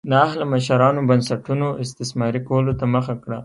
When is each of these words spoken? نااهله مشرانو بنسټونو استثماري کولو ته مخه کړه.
نااهله 0.09 0.45
مشرانو 0.53 1.01
بنسټونو 1.09 1.67
استثماري 1.83 2.41
کولو 2.49 2.71
ته 2.79 2.85
مخه 2.93 3.15
کړه. 3.23 3.39